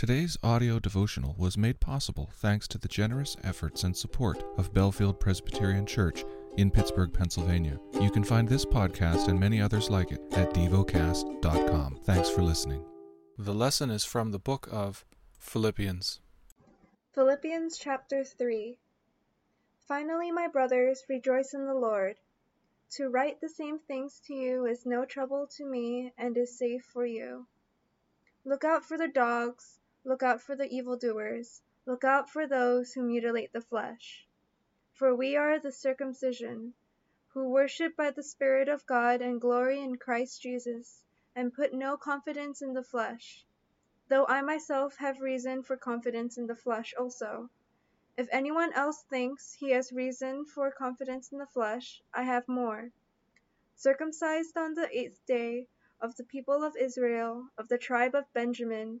[0.00, 5.20] Today's audio devotional was made possible thanks to the generous efforts and support of Bellefield
[5.20, 6.24] Presbyterian Church
[6.56, 7.78] in Pittsburgh, Pennsylvania.
[8.00, 12.00] You can find this podcast and many others like it at devocast.com.
[12.04, 12.82] Thanks for listening.
[13.36, 15.04] The lesson is from the book of
[15.38, 16.20] Philippians.
[17.12, 18.78] Philippians chapter 3
[19.86, 22.16] Finally, my brothers, rejoice in the Lord.
[22.92, 26.84] To write the same things to you is no trouble to me and is safe
[26.90, 27.48] for you.
[28.46, 33.02] Look out for the dogs, look out for the evildoers, look out for those who
[33.02, 34.26] mutilate the flesh.
[34.92, 36.74] For we are the circumcision,
[37.28, 41.02] who worship by the Spirit of God and glory in Christ Jesus,
[41.36, 43.44] and put no confidence in the flesh,
[44.08, 47.50] though I myself have reason for confidence in the flesh also.
[48.16, 52.90] If anyone else thinks he has reason for confidence in the flesh, I have more.
[53.76, 55.68] Circumcised on the eighth day,
[56.00, 59.00] of the people of Israel, of the tribe of Benjamin,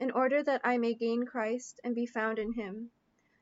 [0.00, 2.90] in order that I may gain Christ and be found in him,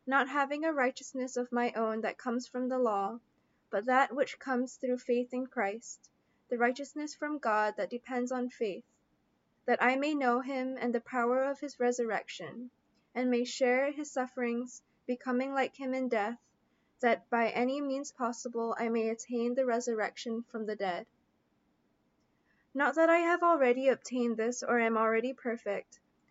[0.07, 3.21] not having a righteousness of my own that comes from the law,
[3.71, 6.09] but that which comes through faith in Christ,
[6.49, 8.85] the righteousness from God that depends on faith,
[9.67, 12.71] that I may know him and the power of his resurrection
[13.15, 16.39] and may share his sufferings, becoming like him in death,
[17.01, 21.07] that by any means possible I may attain the resurrection from the dead.
[22.75, 25.99] Not that I have already obtained this or am already perfect,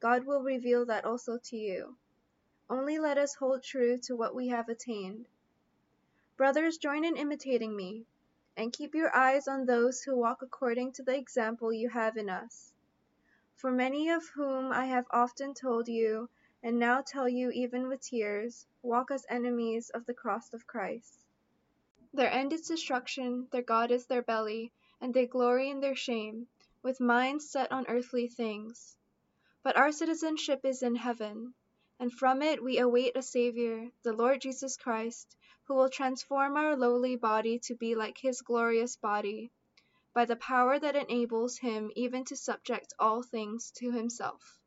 [0.00, 1.96] God will reveal that also to you.
[2.70, 5.26] Only let us hold true to what we have attained.
[6.36, 8.06] Brothers, join in imitating me,
[8.56, 12.28] and keep your eyes on those who walk according to the example you have in
[12.28, 12.72] us.
[13.56, 16.28] For many of whom I have often told you,
[16.62, 21.24] and now tell you even with tears, walk as enemies of the cross of Christ.
[22.12, 26.48] Their end is destruction, their God is their belly, and they glory in their shame,
[26.82, 28.97] with minds set on earthly things.
[29.62, 31.54] But our citizenship is in heaven,
[31.98, 36.76] and from it we await a Saviour, the Lord Jesus Christ, who will transform our
[36.76, 39.50] lowly body to be like his glorious body,
[40.14, 44.58] by the power that enables him even to subject all things to himself.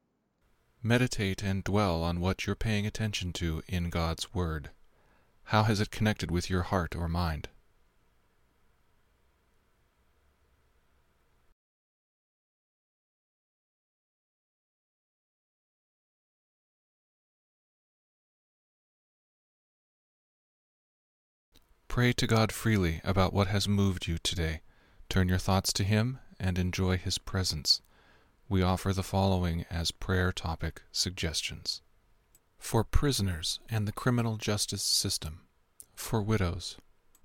[0.84, 4.72] Meditate and dwell on what you're paying attention to in God's Word.
[5.44, 7.50] How has it connected with your heart or mind?
[21.92, 24.62] Pray to God freely about what has moved you today.
[25.10, 27.82] Turn your thoughts to Him and enjoy His presence
[28.48, 31.82] we offer the following as prayer topic suggestions
[32.58, 35.42] for prisoners and the criminal justice system,
[35.94, 36.78] for widows.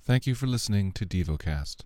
[0.02, 1.84] Thank you for listening to DevoCast.